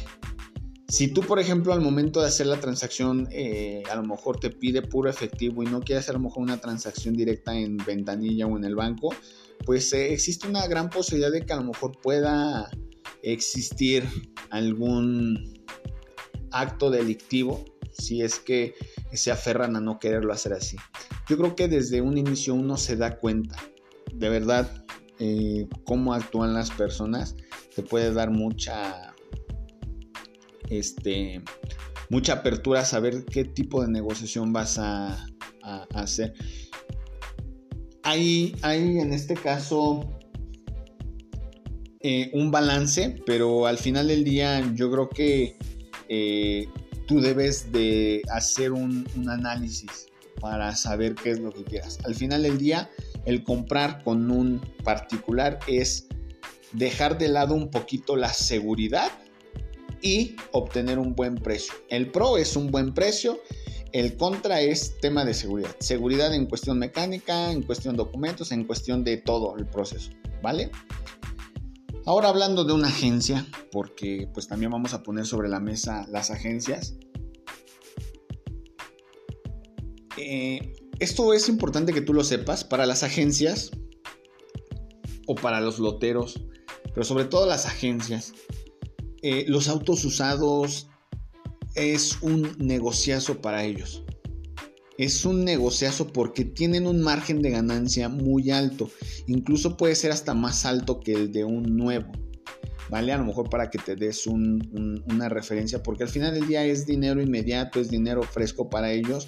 Si 0.91 1.07
tú, 1.07 1.21
por 1.21 1.39
ejemplo, 1.39 1.71
al 1.71 1.79
momento 1.79 2.19
de 2.19 2.27
hacer 2.27 2.47
la 2.47 2.59
transacción, 2.59 3.29
eh, 3.31 3.81
a 3.89 3.95
lo 3.95 4.03
mejor 4.03 4.41
te 4.41 4.49
pide 4.49 4.81
puro 4.81 5.09
efectivo 5.09 5.63
y 5.63 5.65
no 5.65 5.79
quieres 5.79 6.03
hacer 6.03 6.15
a 6.15 6.17
lo 6.17 6.25
mejor 6.25 6.43
una 6.43 6.59
transacción 6.59 7.13
directa 7.13 7.57
en 7.57 7.77
ventanilla 7.77 8.45
o 8.45 8.57
en 8.57 8.65
el 8.65 8.75
banco, 8.75 9.15
pues 9.65 9.93
eh, 9.93 10.11
existe 10.11 10.49
una 10.49 10.67
gran 10.67 10.89
posibilidad 10.89 11.31
de 11.31 11.45
que 11.45 11.53
a 11.53 11.55
lo 11.55 11.63
mejor 11.63 11.97
pueda 12.01 12.69
existir 13.23 14.03
algún 14.49 15.63
acto 16.51 16.89
delictivo 16.89 17.65
si 17.91 18.21
es 18.21 18.39
que 18.39 18.75
se 19.13 19.31
aferran 19.31 19.75
a 19.75 19.81
no 19.81 19.99
quererlo 19.99 20.33
hacer 20.33 20.53
así. 20.53 20.77
Yo 21.27 21.37
creo 21.37 21.55
que 21.55 21.67
desde 21.67 22.01
un 22.01 22.17
inicio 22.17 22.53
uno 22.53 22.77
se 22.77 22.95
da 22.95 23.17
cuenta, 23.17 23.57
de 24.13 24.29
verdad, 24.29 24.85
eh, 25.19 25.67
cómo 25.85 26.13
actúan 26.13 26.53
las 26.53 26.71
personas, 26.71 27.35
te 27.75 27.83
puede 27.83 28.13
dar 28.13 28.31
mucha, 28.31 29.13
este, 30.69 31.43
mucha 32.09 32.33
apertura 32.33 32.81
a 32.81 32.85
saber 32.85 33.25
qué 33.25 33.45
tipo 33.45 33.81
de 33.81 33.89
negociación 33.89 34.51
vas 34.53 34.77
a, 34.77 35.27
hacer. 35.93 36.33
Hay, 38.01 38.55
hay, 38.63 38.97
en 38.97 39.13
este 39.13 39.35
caso 39.35 40.09
eh, 41.99 42.31
un 42.33 42.49
balance, 42.49 43.15
pero 43.27 43.67
al 43.67 43.77
final 43.77 44.07
del 44.07 44.23
día 44.23 44.73
yo 44.73 44.91
creo 44.91 45.07
que 45.07 45.55
eh, 46.13 46.67
tú 47.07 47.21
debes 47.21 47.71
de 47.71 48.21
hacer 48.33 48.73
un, 48.73 49.07
análisis 49.29 50.07
para 50.41 50.75
saber 50.75 51.15
qué 51.15 51.31
es 51.31 51.39
lo 51.39 51.53
que 51.53 51.63
quieras. 51.63 51.99
Al 52.03 52.15
final 52.15 52.43
del 52.43 52.57
día, 52.57 52.89
el 53.23 53.45
comprar 53.45 54.03
con 54.03 54.29
un 54.29 54.59
particular 54.83 55.57
es 55.67 56.07
dejar 56.73 57.17
de 57.17 57.29
lado 57.29 57.55
un 57.55 57.71
poquito 57.71 58.17
la 58.17 58.33
seguridad 58.33 59.09
y 60.01 60.35
obtener 60.51 60.99
un 60.99 61.15
buen 61.15 61.35
precio. 61.35 61.73
El 61.87 62.11
pro 62.11 62.37
es 62.37 62.57
un 62.57 62.71
buen 62.71 62.93
precio, 62.93 63.39
el 63.93 64.17
contra 64.17 64.59
es 64.59 64.99
tema 64.99 65.23
de 65.23 65.33
seguridad. 65.33 65.73
Seguridad 65.79 66.33
en 66.33 66.45
cuestión 66.45 66.77
mecánica, 66.77 67.53
en 67.53 67.61
cuestión 67.61 67.95
documentos, 67.95 68.51
en 68.51 68.65
cuestión 68.65 69.05
de 69.05 69.15
todo 69.15 69.55
el 69.57 69.65
proceso, 69.65 70.11
¿vale? 70.41 70.71
Ahora 72.05 72.29
hablando 72.29 72.63
de 72.63 72.73
una 72.73 72.87
agencia, 72.87 73.45
porque 73.71 74.27
pues 74.33 74.47
también 74.47 74.71
vamos 74.71 74.93
a 74.93 75.03
poner 75.03 75.25
sobre 75.25 75.49
la 75.49 75.59
mesa 75.59 76.07
las 76.09 76.31
agencias. 76.31 76.95
Eh, 80.17 80.73
esto 80.99 81.33
es 81.33 81.47
importante 81.47 81.93
que 81.93 82.01
tú 82.01 82.13
lo 82.13 82.23
sepas 82.23 82.63
para 82.63 82.85
las 82.85 83.03
agencias 83.03 83.71
o 85.27 85.35
para 85.35 85.61
los 85.61 85.77
loteros, 85.77 86.43
pero 86.93 87.03
sobre 87.03 87.25
todo 87.25 87.45
las 87.45 87.65
agencias. 87.65 88.33
Eh, 89.21 89.45
los 89.47 89.67
autos 89.67 90.03
usados 90.03 90.87
es 91.75 92.17
un 92.21 92.55
negociazo 92.57 93.41
para 93.41 93.63
ellos 93.63 94.03
es 95.01 95.25
un 95.25 95.43
negociazo 95.43 96.13
porque 96.13 96.45
tienen 96.45 96.85
un 96.85 97.01
margen 97.01 97.41
de 97.41 97.49
ganancia 97.49 98.07
muy 98.07 98.51
alto. 98.51 98.91
Incluso 99.25 99.75
puede 99.75 99.95
ser 99.95 100.11
hasta 100.11 100.35
más 100.35 100.63
alto 100.63 100.99
que 100.99 101.13
el 101.13 101.31
de 101.31 101.43
un 101.43 101.75
nuevo. 101.75 102.11
¿Vale? 102.87 103.11
A 103.11 103.17
lo 103.17 103.25
mejor 103.25 103.49
para 103.49 103.71
que 103.71 103.79
te 103.79 103.95
des 103.95 104.27
una 104.27 105.29
referencia, 105.29 105.81
porque 105.81 106.03
al 106.03 106.09
final 106.09 106.35
del 106.35 106.45
día 106.45 106.65
es 106.65 106.85
dinero 106.85 107.19
inmediato, 107.19 107.79
es 107.79 107.89
dinero 107.89 108.21
fresco 108.21 108.69
para 108.69 108.91
ellos, 108.91 109.27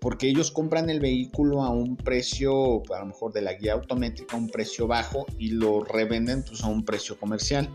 porque 0.00 0.28
ellos 0.28 0.50
compran 0.50 0.90
el 0.90 1.00
vehículo 1.00 1.62
a 1.62 1.70
un 1.70 1.96
precio, 1.96 2.82
a 2.94 2.98
lo 2.98 3.06
mejor 3.06 3.32
de 3.32 3.40
la 3.40 3.54
guía 3.54 3.74
automática, 3.74 4.36
a 4.36 4.38
un 4.38 4.50
precio 4.50 4.86
bajo 4.86 5.24
y 5.38 5.50
lo 5.52 5.82
revenden 5.82 6.42
pues, 6.42 6.62
a 6.62 6.66
un 6.66 6.84
precio 6.84 7.18
comercial. 7.18 7.70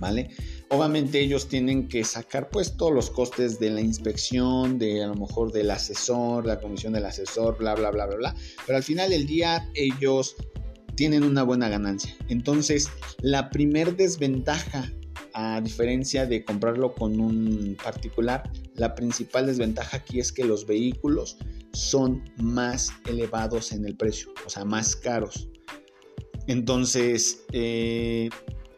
¿Vale? 0.00 0.30
Obviamente 0.68 1.20
ellos 1.20 1.48
tienen 1.48 1.88
que 1.88 2.02
sacar 2.02 2.50
pues 2.50 2.76
todos 2.76 2.92
los 2.92 3.10
costes 3.10 3.60
de 3.60 3.70
la 3.70 3.80
inspección, 3.80 4.78
de 4.78 5.04
a 5.04 5.06
lo 5.06 5.14
mejor 5.14 5.52
del 5.52 5.70
asesor, 5.70 6.44
la 6.44 6.58
comisión 6.58 6.92
del 6.92 7.06
asesor, 7.06 7.56
bla, 7.56 7.74
bla, 7.74 7.90
bla, 7.90 8.06
bla, 8.06 8.16
bla. 8.16 8.34
Pero 8.66 8.76
al 8.76 8.82
final 8.82 9.10
del 9.10 9.26
día 9.26 9.70
ellos 9.74 10.34
tienen 10.96 11.22
una 11.22 11.44
buena 11.44 11.68
ganancia. 11.68 12.16
Entonces, 12.28 12.88
la 13.20 13.50
primer 13.50 13.96
desventaja, 13.96 14.90
a 15.34 15.60
diferencia 15.60 16.26
de 16.26 16.44
comprarlo 16.44 16.94
con 16.94 17.20
un 17.20 17.76
particular, 17.82 18.50
la 18.74 18.94
principal 18.94 19.46
desventaja 19.46 19.98
aquí 19.98 20.18
es 20.18 20.32
que 20.32 20.44
los 20.44 20.66
vehículos 20.66 21.36
son 21.72 22.24
más 22.38 22.90
elevados 23.06 23.70
en 23.72 23.84
el 23.84 23.96
precio, 23.96 24.32
o 24.46 24.50
sea, 24.50 24.64
más 24.64 24.96
caros. 24.96 25.48
Entonces, 26.46 27.44
eh, 27.52 28.30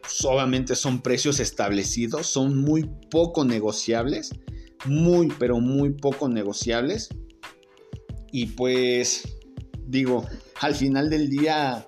solamente 0.07 0.75
son 0.75 1.01
precios 1.01 1.39
establecidos, 1.39 2.27
son 2.27 2.57
muy 2.57 2.89
poco 3.09 3.45
negociables, 3.45 4.31
muy, 4.85 5.29
pero 5.39 5.59
muy 5.59 5.91
poco 5.91 6.29
negociables. 6.29 7.09
Y 8.31 8.47
pues, 8.47 9.37
digo, 9.85 10.25
al 10.61 10.75
final 10.75 11.09
del 11.09 11.29
día, 11.29 11.85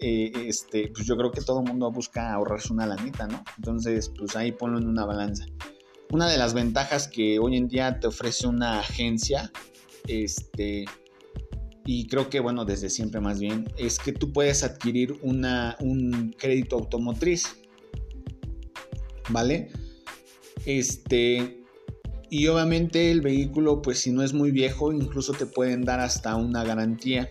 eh, 0.00 0.32
este, 0.46 0.90
pues 0.94 1.06
yo 1.06 1.16
creo 1.16 1.30
que 1.30 1.40
todo 1.40 1.60
el 1.60 1.68
mundo 1.68 1.90
busca 1.90 2.32
ahorrarse 2.32 2.72
una 2.72 2.86
lanita, 2.86 3.26
¿no? 3.26 3.42
Entonces, 3.56 4.10
pues 4.16 4.36
ahí 4.36 4.52
ponlo 4.52 4.78
en 4.78 4.88
una 4.88 5.04
balanza. 5.04 5.46
Una 6.10 6.28
de 6.28 6.38
las 6.38 6.54
ventajas 6.54 7.08
que 7.08 7.38
hoy 7.38 7.56
en 7.56 7.68
día 7.68 7.98
te 7.98 8.06
ofrece 8.06 8.46
una 8.46 8.80
agencia, 8.80 9.50
este, 10.06 10.84
y 11.86 12.06
creo 12.06 12.30
que, 12.30 12.40
bueno, 12.40 12.64
desde 12.64 12.88
siempre 12.88 13.20
más 13.20 13.38
bien, 13.38 13.68
es 13.76 13.98
que 13.98 14.12
tú 14.12 14.32
puedes 14.32 14.62
adquirir 14.62 15.18
una, 15.22 15.76
un 15.80 16.34
crédito 16.38 16.76
automotriz, 16.76 17.56
¿vale? 19.28 19.70
Este, 20.64 21.62
y 22.30 22.46
obviamente 22.46 23.10
el 23.10 23.20
vehículo, 23.20 23.82
pues 23.82 23.98
si 24.00 24.12
no 24.12 24.22
es 24.22 24.32
muy 24.32 24.50
viejo, 24.50 24.92
incluso 24.92 25.32
te 25.32 25.46
pueden 25.46 25.84
dar 25.84 26.00
hasta 26.00 26.36
una 26.36 26.64
garantía. 26.64 27.28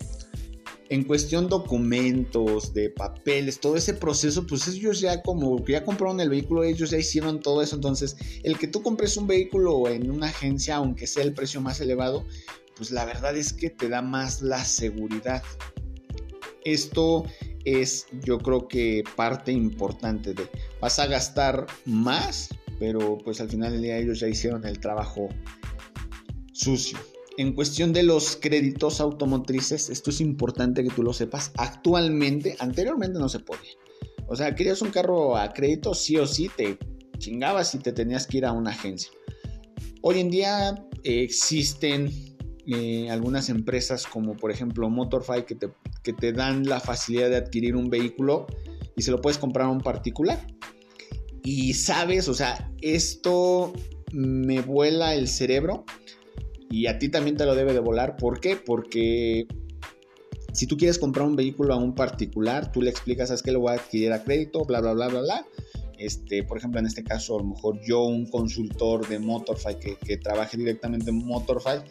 En 0.88 1.02
cuestión 1.02 1.48
documentos, 1.48 2.72
de 2.74 2.90
papeles, 2.90 3.58
todo 3.58 3.76
ese 3.76 3.94
proceso, 3.94 4.46
pues 4.46 4.68
ellos 4.68 5.00
ya 5.00 5.22
como 5.22 5.64
ya 5.66 5.84
compraron 5.84 6.20
el 6.20 6.28
vehículo, 6.28 6.62
ellos 6.62 6.90
ya 6.90 6.98
hicieron 6.98 7.40
todo 7.40 7.62
eso. 7.62 7.74
Entonces, 7.74 8.16
el 8.44 8.56
que 8.56 8.68
tú 8.68 8.82
compres 8.82 9.16
un 9.16 9.26
vehículo 9.26 9.88
en 9.88 10.10
una 10.10 10.26
agencia, 10.26 10.76
aunque 10.76 11.06
sea 11.08 11.24
el 11.24 11.34
precio 11.34 11.60
más 11.60 11.80
elevado, 11.80 12.24
pues 12.76 12.90
la 12.90 13.04
verdad 13.04 13.36
es 13.36 13.52
que 13.52 13.70
te 13.70 13.88
da 13.88 14.02
más 14.02 14.42
la 14.42 14.64
seguridad. 14.64 15.42
Esto 16.64 17.24
es 17.64 18.06
yo 18.24 18.38
creo 18.38 18.68
que 18.68 19.02
parte 19.16 19.52
importante 19.52 20.34
de 20.34 20.48
vas 20.80 20.98
a 20.98 21.06
gastar 21.06 21.66
más, 21.84 22.48
pero 22.78 23.18
pues 23.18 23.40
al 23.40 23.50
final 23.50 23.72
del 23.72 23.82
día 23.82 23.98
ellos 23.98 24.20
ya 24.20 24.28
hicieron 24.28 24.66
el 24.66 24.80
trabajo 24.80 25.28
sucio. 26.52 26.98
En 27.36 27.52
cuestión 27.52 27.92
de 27.92 28.04
los 28.04 28.36
créditos 28.36 29.00
automotrices, 29.00 29.90
esto 29.90 30.10
es 30.10 30.20
importante 30.20 30.84
que 30.84 30.90
tú 30.90 31.02
lo 31.02 31.12
sepas. 31.12 31.50
Actualmente, 31.56 32.56
anteriormente 32.60 33.18
no 33.18 33.28
se 33.28 33.40
podía. 33.40 33.72
O 34.28 34.36
sea, 34.36 34.54
querías 34.54 34.80
un 34.82 34.90
carro 34.90 35.36
a 35.36 35.52
crédito, 35.52 35.94
sí 35.94 36.16
o 36.16 36.26
sí, 36.26 36.48
te 36.56 36.78
chingabas 37.18 37.74
y 37.74 37.78
te 37.78 37.92
tenías 37.92 38.26
que 38.26 38.38
ir 38.38 38.46
a 38.46 38.52
una 38.52 38.70
agencia. 38.70 39.10
Hoy 40.00 40.20
en 40.20 40.30
día 40.30 40.86
existen 41.02 42.33
eh, 42.66 43.10
algunas 43.10 43.48
empresas 43.48 44.06
como 44.06 44.36
por 44.36 44.50
ejemplo 44.50 44.88
Motorfy 44.88 45.44
que 45.46 45.54
te, 45.54 45.70
que 46.02 46.12
te 46.12 46.32
dan 46.32 46.64
la 46.64 46.80
facilidad 46.80 47.28
de 47.28 47.36
adquirir 47.36 47.76
un 47.76 47.90
vehículo 47.90 48.46
y 48.96 49.02
se 49.02 49.10
lo 49.10 49.20
puedes 49.20 49.38
comprar 49.38 49.66
a 49.66 49.70
un 49.70 49.80
particular. 49.80 50.46
Y 51.42 51.74
sabes, 51.74 52.28
o 52.28 52.34
sea, 52.34 52.72
esto 52.80 53.72
me 54.12 54.60
vuela 54.60 55.14
el 55.14 55.28
cerebro 55.28 55.84
y 56.70 56.86
a 56.86 56.98
ti 56.98 57.08
también 57.10 57.36
te 57.36 57.44
lo 57.44 57.54
debe 57.54 57.74
de 57.74 57.80
volar. 57.80 58.16
¿Por 58.16 58.40
qué? 58.40 58.56
Porque 58.56 59.46
si 60.54 60.66
tú 60.66 60.76
quieres 60.76 60.98
comprar 60.98 61.26
un 61.26 61.36
vehículo 61.36 61.74
a 61.74 61.76
un 61.76 61.94
particular, 61.94 62.72
tú 62.72 62.80
le 62.80 62.90
explicas, 62.90 63.28
¿sabes 63.28 63.42
que 63.42 63.52
lo 63.52 63.60
voy 63.60 63.72
a 63.72 63.74
adquirir 63.74 64.12
a 64.12 64.24
crédito? 64.24 64.64
Bla, 64.64 64.80
bla, 64.80 64.94
bla, 64.94 65.08
bla, 65.08 65.20
bla. 65.20 65.46
Este, 65.98 66.42
por 66.44 66.58
ejemplo, 66.58 66.80
en 66.80 66.86
este 66.86 67.04
caso, 67.04 67.36
a 67.36 67.42
lo 67.42 67.48
mejor 67.48 67.78
yo, 67.86 68.04
un 68.04 68.26
consultor 68.26 69.06
de 69.08 69.18
Motorfy 69.18 69.76
que, 69.80 69.96
que 69.96 70.16
trabaje 70.16 70.56
directamente 70.56 71.10
en 71.10 71.24
Motorfy, 71.26 71.82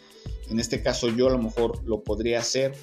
en 0.50 0.60
este 0.60 0.82
caso 0.82 1.08
yo 1.08 1.28
a 1.28 1.30
lo 1.30 1.38
mejor 1.38 1.82
lo 1.84 2.02
podría 2.02 2.40
hacer. 2.40 2.74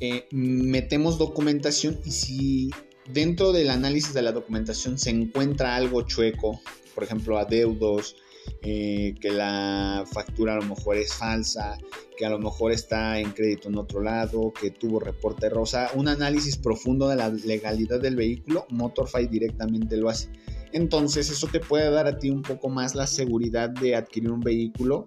Eh, 0.00 0.26
metemos 0.32 1.18
documentación 1.18 1.98
y 2.04 2.10
si 2.10 2.70
dentro 3.12 3.52
del 3.52 3.70
análisis 3.70 4.14
de 4.14 4.22
la 4.22 4.32
documentación 4.32 4.98
se 4.98 5.10
encuentra 5.10 5.76
algo 5.76 6.02
chueco, 6.02 6.60
por 6.94 7.04
ejemplo 7.04 7.38
adeudos, 7.38 8.16
eh, 8.62 9.14
que 9.20 9.30
la 9.30 10.04
factura 10.10 10.54
a 10.54 10.56
lo 10.56 10.64
mejor 10.64 10.96
es 10.96 11.14
falsa, 11.14 11.78
que 12.16 12.26
a 12.26 12.30
lo 12.30 12.38
mejor 12.38 12.72
está 12.72 13.18
en 13.18 13.32
crédito 13.32 13.68
en 13.68 13.78
otro 13.78 14.00
lado, 14.00 14.52
que 14.52 14.70
tuvo 14.70 15.00
reporte 15.00 15.48
rosa, 15.48 15.90
un 15.94 16.08
análisis 16.08 16.56
profundo 16.56 17.08
de 17.08 17.16
la 17.16 17.30
legalidad 17.30 18.00
del 18.00 18.16
vehículo, 18.16 18.66
Motorfy 18.70 19.26
directamente 19.26 19.96
lo 19.96 20.08
hace. 20.08 20.28
Entonces 20.72 21.30
eso 21.30 21.46
te 21.46 21.60
puede 21.60 21.90
dar 21.90 22.06
a 22.06 22.18
ti 22.18 22.30
un 22.30 22.42
poco 22.42 22.68
más 22.68 22.94
la 22.94 23.06
seguridad 23.06 23.70
de 23.70 23.94
adquirir 23.94 24.30
un 24.30 24.40
vehículo 24.40 25.04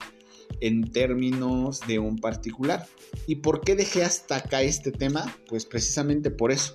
en 0.62 0.92
términos 0.92 1.82
de 1.88 2.00
un 2.00 2.18
particular. 2.18 2.86
¿Y 3.26 3.36
por 3.38 3.62
qué 3.62 3.76
dejé 3.76 4.04
hasta 4.04 4.38
acá 4.38 4.62
este 4.62 4.92
tema? 4.92 5.36
Pues 5.48 5.66
precisamente 5.66 6.32
por 6.32 6.52
eso. 6.52 6.74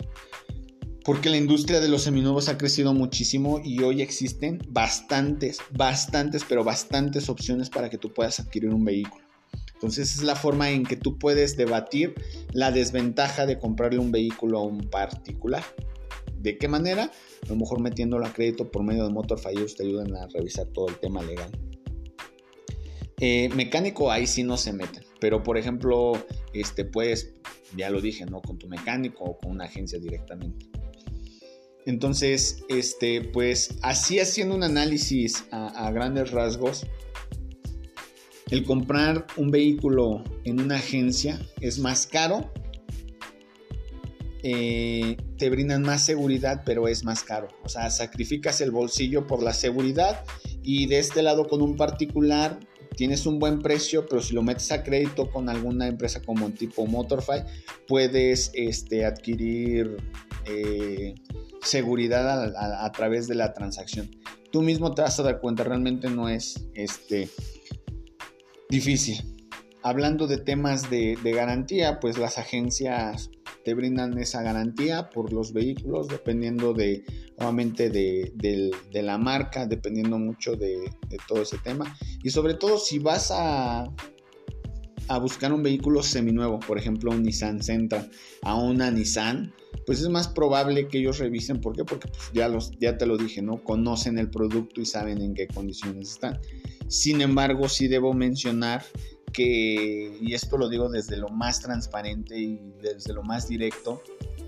Porque 1.05 1.31
la 1.31 1.37
industria 1.37 1.81
de 1.81 1.89
los 1.89 2.03
seminuevos 2.03 2.49
ha 2.49 2.59
crecido 2.59 2.95
muchísimo 2.95 3.61
y 3.65 3.83
hoy 3.83 4.03
existen 4.03 4.61
bastantes, 4.69 5.59
bastantes, 5.73 6.45
pero 6.49 6.63
bastantes 6.63 7.29
opciones 7.29 7.71
para 7.71 7.91
que 7.91 7.99
tú 7.99 8.13
puedas 8.13 8.39
adquirir 8.39 8.71
un 8.71 8.85
vehículo. 8.85 9.25
Entonces 9.75 10.15
es 10.15 10.23
la 10.23 10.37
forma 10.37 10.71
en 10.71 10.85
que 10.85 10.97
tú 10.97 11.19
puedes 11.19 11.57
debatir 11.57 12.15
la 12.53 12.71
desventaja 12.71 13.47
de 13.47 13.59
comprarle 13.59 13.99
un 13.99 14.13
vehículo 14.13 14.59
a 14.59 14.63
un 14.63 14.79
particular. 14.91 15.65
¿De 16.39 16.57
qué 16.57 16.69
manera? 16.69 17.11
A 17.43 17.49
lo 17.49 17.57
mejor 17.57 17.81
metiéndolo 17.81 18.25
a 18.25 18.33
crédito 18.33 18.71
por 18.71 18.85
medio 18.85 19.05
de 19.05 19.11
Motor 19.13 19.41
te 19.41 19.83
ayudan 19.83 20.15
a 20.15 20.29
revisar 20.29 20.67
todo 20.67 20.89
el 20.89 21.01
tema 21.01 21.21
legal. 21.23 21.51
Eh, 23.25 23.49
mecánico 23.51 24.11
ahí 24.11 24.27
sí 24.27 24.43
no 24.43 24.57
se 24.57 24.73
meten, 24.73 25.05
pero 25.21 25.45
por 25.45 25.57
ejemplo, 25.57 26.13
este 26.53 26.85
puedes, 26.85 27.35
ya 27.77 27.89
lo 27.89 28.01
dije, 28.01 28.27
¿no? 28.27 28.43
Con 28.43 28.59
tu 28.59 28.67
mecánico 28.67 29.23
o 29.23 29.39
con 29.39 29.53
una 29.53 29.67
agencia 29.67 30.01
directamente. 30.01 30.67
Entonces, 31.87 32.65
este, 32.69 33.21
pues 33.21 33.79
así 33.81 34.19
haciendo 34.19 34.57
un 34.57 34.65
análisis 34.65 35.45
a, 35.53 35.89
grandes 35.93 36.33
rasgos, 36.33 36.85
el 38.51 38.65
comprar 38.65 39.25
un 39.37 39.53
vehículo 39.53 40.25
en 40.43 40.61
una 40.61 40.79
agencia 40.79 41.41
es 41.61 41.79
más 41.79 42.09
caro, 42.09 42.53
eh, 44.43 45.17
te 45.39 45.49
brindan 45.49 45.83
más 45.83 46.05
seguridad, 46.05 46.65
pero 46.67 46.89
es 46.89 47.05
más 47.05 47.23
caro. 47.23 47.47
O 47.63 47.69
sea, 47.69 47.89
sacrificas 47.91 48.61
el 48.61 48.73
bolsillo 48.73 49.29
por 49.29 49.45
la 49.45 49.55
seguridad 49.55 50.25
y 50.65 50.87
de 50.87 50.99
este 50.99 51.23
lado 51.23 51.47
con 51.47 51.63
un 51.63 51.77
particular 51.77 52.59
tienes 52.97 53.27
un 53.27 53.39
buen 53.39 53.61
precio, 53.61 54.07
pero 54.09 54.23
si 54.23 54.35
lo 54.35 54.43
metes 54.43 54.71
a 54.73 54.83
crédito 54.83 55.31
con 55.31 55.49
alguna 55.49 55.87
empresa 55.87 56.23
como 56.23 56.51
tipo 56.51 56.87
Motorfy, 56.87 57.43
puedes 57.89 58.51
este, 58.55 59.05
adquirir 59.05 59.97
eh, 60.47 61.15
seguridad 61.63 62.55
a, 62.57 62.93
través 62.93 63.29
de 63.29 63.35
la 63.35 63.53
transacción. 63.53 64.11
Tú 64.51 64.63
mismo 64.63 64.95
te 64.95 65.03
vas 65.03 65.19
a 65.19 65.23
dar 65.23 65.41
cuenta, 65.41 65.65
realmente 65.65 66.11
no 66.11 66.29
es 66.29 66.67
este, 66.75 67.29
difícil. 68.69 69.47
Hablando 69.83 70.27
de 70.27 70.39
temas 70.39 70.91
de, 70.91 71.19
de 71.23 71.33
garantía, 71.33 71.99
pues 71.99 72.19
las 72.19 72.39
agencias 72.39 73.31
te 73.65 73.75
brindan 73.75 74.19
esa 74.19 74.43
garantía 74.43 75.11
por 75.11 75.33
los 75.33 75.53
vehículos, 75.53 76.09
dependiendo 76.09 76.73
de, 76.73 77.05
nuevamente, 77.39 77.91
de, 77.91 78.71
la 78.93 79.19
marca, 79.19 79.67
dependiendo 79.67 80.19
mucho 80.19 80.57
de, 80.57 80.91
todo 81.29 81.43
ese 81.43 81.59
tema. 81.59 81.97
Y 82.23 82.31
sobre 82.31 82.55
todo 82.55 82.79
si 82.79 82.99
vas 82.99 83.31
a, 83.31 83.85
a 85.09 85.19
buscar 85.19 85.53
un 85.53 85.63
vehículo 85.63 86.03
seminuevo, 86.03 86.61
por 86.61 86.79
ejemplo 86.79 87.11
un 87.11 87.23
Nissan 87.23 87.63
Sentra, 87.63 88.09
a 88.43 88.55
una 88.57 88.91
Nissan, 88.91 89.53
pues 89.87 90.01
es 90.01 90.09
más 90.09 90.29
probable 90.29 90.89
que 90.89 90.99
ellos 90.99 91.19
revisen. 91.19 91.61
¿Por 91.61 91.75
qué? 91.75 91.85
Porque 91.85 92.09
pues, 92.09 92.31
ya, 92.33 92.49
los, 92.49 92.73
ya 92.79 92.97
te 92.97 93.07
lo 93.07 93.17
dije, 93.17 93.43
¿no? 93.43 93.63
Conocen 93.63 94.19
el 94.19 94.31
producto 94.31 94.81
y 94.81 94.87
saben 94.87 95.21
en 95.21 95.35
qué 95.35 95.49
condiciones 95.49 96.13
están. 96.13 96.39
Sin 96.89 97.21
embargo, 97.21 97.69
sí 97.69 97.89
debo 97.89 98.13
mencionar 98.13 98.85
que, 99.33 100.17
y 100.21 100.35
esto 100.35 100.59
lo 100.59 100.69
digo 100.69 100.89
desde 100.89 101.17
lo 101.17 101.29
más 101.29 101.61
transparente 101.61 102.39
y 102.39 102.61
desde 102.81 103.13
lo 103.13 103.23
más 103.23 103.49
directo, 103.49 104.03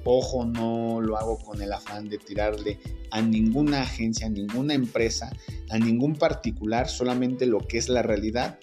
ojo, 0.05 0.45
no 0.45 1.01
lo 1.01 1.17
hago 1.17 1.39
con 1.39 1.63
el 1.63 1.73
afán 1.73 2.09
de 2.09 2.19
tirarle 2.19 2.79
a 3.11 3.23
ninguna 3.23 3.83
agencia, 3.83 4.27
a 4.27 4.31
ninguna 4.31 4.75
empresa, 4.75 5.33
a 5.71 5.79
ningún 5.79 6.15
particular, 6.15 6.89
solamente 6.89 7.47
lo 7.47 7.59
que 7.59 7.79
es 7.79 7.89
la 7.89 8.03
realidad. 8.03 8.59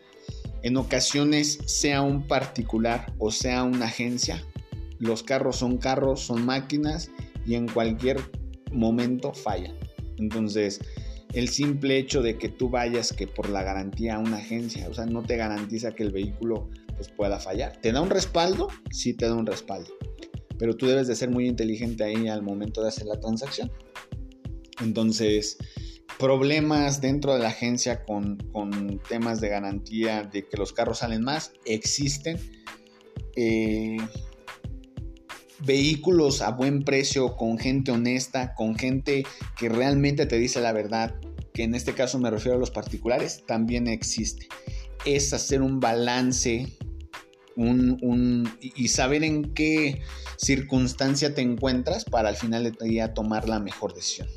En 0.63 0.77
ocasiones, 0.77 1.57
sea 1.65 2.01
un 2.01 2.27
particular 2.27 3.13
o 3.17 3.31
sea 3.31 3.63
una 3.63 3.85
agencia, 3.85 4.43
los 4.99 5.23
carros 5.23 5.57
son 5.57 5.77
carros, 5.77 6.21
son 6.21 6.45
máquinas 6.45 7.09
y 7.45 7.55
en 7.55 7.67
cualquier 7.67 8.21
momento 8.71 9.33
fallan. 9.33 9.75
Entonces, 10.17 10.79
el 11.33 11.49
simple 11.49 11.97
hecho 11.97 12.21
de 12.21 12.37
que 12.37 12.49
tú 12.49 12.69
vayas 12.69 13.13
que 13.13 13.27
por 13.27 13.49
la 13.49 13.63
garantía 13.63 14.15
a 14.15 14.19
una 14.19 14.37
agencia, 14.37 14.89
o 14.89 14.93
sea, 14.93 15.05
no 15.05 15.23
te 15.23 15.37
garantiza 15.37 15.93
que 15.93 16.03
el 16.03 16.11
vehículo 16.11 16.69
pues, 16.95 17.09
pueda 17.09 17.39
fallar. 17.39 17.77
¿Te 17.81 17.91
da 17.91 18.01
un 18.01 18.09
respaldo? 18.09 18.67
Sí 18.91 19.13
te 19.13 19.25
da 19.25 19.35
un 19.35 19.45
respaldo. 19.45 19.91
Pero 20.59 20.75
tú 20.75 20.87
debes 20.87 21.07
de 21.07 21.15
ser 21.15 21.29
muy 21.29 21.47
inteligente 21.47 22.03
ahí 22.03 22.27
al 22.27 22.43
momento 22.43 22.81
de 22.81 22.89
hacer 22.89 23.07
la 23.07 23.19
transacción. 23.19 23.71
Entonces, 24.81 25.57
problemas 26.19 27.01
dentro 27.01 27.33
de 27.33 27.39
la 27.39 27.47
agencia 27.47 28.03
con, 28.03 28.37
con 28.51 28.99
temas 29.09 29.41
de 29.41 29.49
garantía 29.49 30.23
de 30.23 30.47
que 30.47 30.57
los 30.57 30.73
carros 30.73 30.99
salen 30.99 31.23
más, 31.23 31.53
existen. 31.65 32.37
Eh, 33.35 33.97
vehículos 35.65 36.41
a 36.41 36.51
buen 36.51 36.83
precio, 36.83 37.35
con 37.35 37.57
gente 37.57 37.91
honesta, 37.91 38.53
con 38.55 38.75
gente 38.75 39.25
que 39.57 39.69
realmente 39.69 40.25
te 40.25 40.37
dice 40.37 40.61
la 40.61 40.73
verdad, 40.73 41.15
que 41.53 41.63
en 41.63 41.75
este 41.75 41.93
caso 41.93 42.19
me 42.19 42.29
refiero 42.29 42.57
a 42.57 42.59
los 42.59 42.71
particulares, 42.71 43.43
también 43.45 43.87
existe. 43.87 44.47
Es 45.05 45.33
hacer 45.33 45.61
un 45.61 45.79
balance 45.79 46.67
y 48.61 48.87
saber 48.87 49.23
en 49.23 49.53
qué 49.53 50.01
circunstancia 50.37 51.35
te 51.35 51.41
encuentras 51.41 52.05
para 52.05 52.29
al 52.29 52.35
final 52.35 52.63
de 52.63 52.85
día 52.85 53.13
tomar 53.13 53.47
la 53.47 53.59
mejor 53.59 53.93
decisión. 53.93 54.27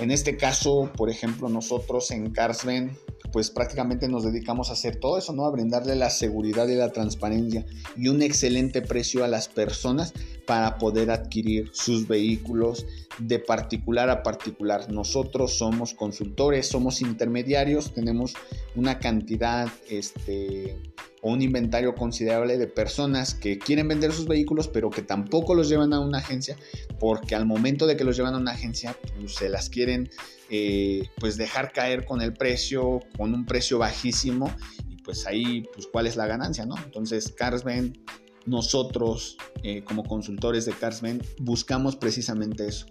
En 0.00 0.10
este 0.10 0.36
caso, 0.36 0.90
por 0.96 1.08
ejemplo, 1.08 1.48
nosotros 1.48 2.10
en 2.10 2.30
Carsven 2.30 2.96
pues 3.34 3.50
prácticamente 3.50 4.06
nos 4.06 4.22
dedicamos 4.22 4.70
a 4.70 4.74
hacer 4.74 5.00
todo 5.00 5.18
eso, 5.18 5.32
¿no? 5.32 5.44
A 5.44 5.50
brindarle 5.50 5.96
la 5.96 6.08
seguridad 6.08 6.68
y 6.68 6.76
la 6.76 6.92
transparencia 6.92 7.66
y 7.96 8.06
un 8.06 8.22
excelente 8.22 8.80
precio 8.80 9.24
a 9.24 9.28
las 9.28 9.48
personas 9.48 10.12
para 10.46 10.78
poder 10.78 11.10
adquirir 11.10 11.68
sus 11.72 12.06
vehículos 12.06 12.86
de 13.18 13.40
particular 13.40 14.08
a 14.08 14.22
particular. 14.22 14.88
Nosotros 14.88 15.52
somos 15.52 15.94
consultores, 15.94 16.68
somos 16.68 17.00
intermediarios, 17.00 17.92
tenemos 17.92 18.34
una 18.76 19.00
cantidad, 19.00 19.66
este, 19.90 20.93
un 21.32 21.40
inventario 21.40 21.94
considerable 21.94 22.58
de 22.58 22.66
personas 22.66 23.34
que 23.34 23.58
quieren 23.58 23.88
vender 23.88 24.12
sus 24.12 24.26
vehículos, 24.26 24.68
pero 24.68 24.90
que 24.90 25.00
tampoco 25.00 25.54
los 25.54 25.70
llevan 25.70 25.94
a 25.94 26.00
una 26.00 26.18
agencia, 26.18 26.56
porque 27.00 27.34
al 27.34 27.46
momento 27.46 27.86
de 27.86 27.96
que 27.96 28.04
los 28.04 28.16
llevan 28.16 28.34
a 28.34 28.38
una 28.38 28.52
agencia, 28.52 28.94
pues, 29.18 29.34
se 29.34 29.48
las 29.48 29.70
quieren 29.70 30.10
eh, 30.50 31.08
pues 31.18 31.38
dejar 31.38 31.72
caer 31.72 32.04
con 32.04 32.20
el 32.20 32.34
precio, 32.34 33.00
con 33.16 33.32
un 33.32 33.46
precio 33.46 33.78
bajísimo, 33.78 34.54
y 34.88 34.96
pues 34.96 35.26
ahí, 35.26 35.66
pues 35.72 35.86
cuál 35.86 36.06
es 36.06 36.16
la 36.16 36.26
ganancia, 36.26 36.66
¿no? 36.66 36.76
Entonces, 36.76 37.32
Carsben, 37.32 37.98
nosotros 38.44 39.38
eh, 39.62 39.82
como 39.82 40.04
consultores 40.04 40.66
de 40.66 40.72
Carsben, 40.72 41.22
buscamos 41.38 41.96
precisamente 41.96 42.66
eso, 42.66 42.84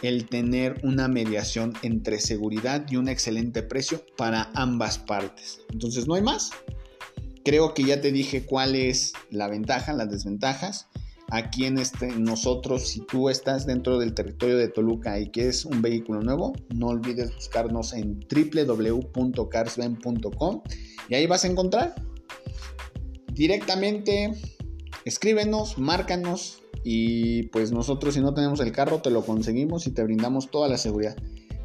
el 0.00 0.26
tener 0.26 0.80
una 0.82 1.06
mediación 1.08 1.74
entre 1.82 2.18
seguridad 2.18 2.86
y 2.88 2.96
un 2.96 3.08
excelente 3.08 3.62
precio 3.62 4.02
para 4.16 4.50
ambas 4.54 4.98
partes. 4.98 5.60
Entonces, 5.70 6.06
no 6.06 6.14
hay 6.14 6.22
más. 6.22 6.50
Creo 7.44 7.74
que 7.74 7.84
ya 7.84 8.00
te 8.00 8.10
dije 8.10 8.46
cuál 8.46 8.74
es 8.74 9.12
la 9.30 9.48
ventaja, 9.48 9.92
las 9.92 10.10
desventajas. 10.10 10.88
Aquí 11.30 11.66
en 11.66 11.78
este, 11.78 12.08
nosotros, 12.08 12.88
si 12.88 13.00
tú 13.00 13.28
estás 13.28 13.66
dentro 13.66 13.98
del 13.98 14.14
territorio 14.14 14.56
de 14.56 14.68
Toluca 14.68 15.20
y 15.20 15.30
quieres 15.30 15.64
un 15.64 15.82
vehículo 15.82 16.22
nuevo, 16.22 16.52
no 16.74 16.88
olvides 16.88 17.34
buscarnos 17.34 17.92
en 17.92 18.20
www.carsben.com 18.20 20.62
y 21.08 21.14
ahí 21.14 21.26
vas 21.26 21.44
a 21.44 21.48
encontrar 21.48 21.94
directamente, 23.34 24.32
escríbenos, 25.04 25.78
márcanos 25.78 26.62
y 26.84 27.44
pues 27.44 27.72
nosotros 27.72 28.14
si 28.14 28.20
no 28.20 28.34
tenemos 28.34 28.60
el 28.60 28.72
carro 28.72 29.00
te 29.00 29.10
lo 29.10 29.24
conseguimos 29.24 29.86
y 29.86 29.90
te 29.90 30.02
brindamos 30.02 30.50
toda 30.50 30.68
la 30.68 30.78
seguridad. 30.78 31.16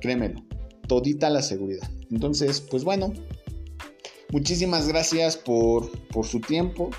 Créemelo, 0.01 0.41
todita 0.87 1.29
la 1.29 1.41
seguridad. 1.41 1.89
Entonces, 2.09 2.61
pues 2.61 2.83
bueno, 2.83 3.13
Muchísimas 4.31 4.87
gracias 4.87 5.37
por, 5.37 5.89
su 6.23 6.39
tiempo. 6.39 6.91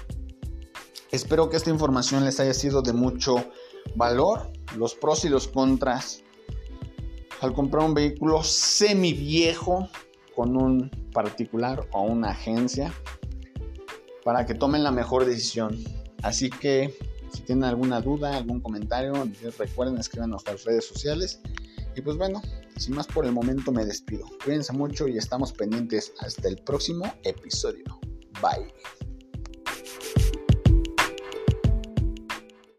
Espero 1.12 1.48
que 1.48 1.56
esta 1.56 1.70
información 1.70 2.24
les 2.24 2.40
haya 2.40 2.54
sido 2.54 2.82
de 2.82 2.92
mucho 2.92 3.44
valor. 3.94 4.50
Los 4.76 4.96
pros 4.96 5.24
y 5.24 5.28
los 5.28 5.46
contras 5.46 6.24
al 7.40 7.54
comprar 7.54 7.84
un 7.84 7.94
vehículo 7.94 8.42
semi 8.42 9.12
viejo 9.12 9.88
con 10.34 10.56
un 10.56 10.90
particular 11.12 11.88
o 11.92 12.02
una 12.02 12.30
agencia 12.30 12.92
para 14.24 14.44
que 14.44 14.54
tomen 14.54 14.82
la 14.82 14.90
mejor 14.90 15.24
decisión. 15.24 15.78
Así 16.22 16.50
que 16.50 16.98
si 17.32 17.42
tienen 17.42 17.62
alguna 17.62 18.00
duda, 18.00 18.36
algún 18.36 18.60
comentario, 18.60 19.12
recuerden 19.56 19.98
escriban 19.98 20.26
en 20.26 20.30
nuestras 20.32 20.64
redes 20.64 20.84
sociales. 20.84 21.40
Y 21.94 22.00
pues 22.00 22.16
bueno, 22.16 22.42
sin 22.76 22.94
más 22.94 23.06
por 23.06 23.26
el 23.26 23.32
momento 23.32 23.72
me 23.72 23.84
despido. 23.84 24.26
Cuídense 24.44 24.72
mucho 24.72 25.08
y 25.08 25.18
estamos 25.18 25.52
pendientes 25.52 26.12
hasta 26.20 26.48
el 26.48 26.56
próximo 26.56 27.12
episodio. 27.24 28.00
Bye. 28.40 29.09